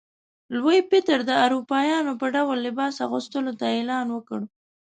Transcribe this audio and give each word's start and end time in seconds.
لوی 0.57 0.79
پطر 0.91 1.17
د 1.29 1.31
اروپایانو 1.45 2.11
په 2.21 2.27
ډول 2.35 2.57
لباس 2.67 2.95
اغوستلو 3.07 3.51
ته 3.59 3.65
اعلان 3.75 4.07
وکړ. 4.11 4.39